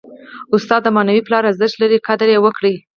[0.55, 1.97] استاد د معنوي پلار ارزښت لري.
[2.07, 2.75] قدر ئې وکړئ!